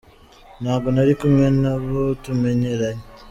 [0.61, 3.03] Ntago nari kumwe nabo tumenyeranye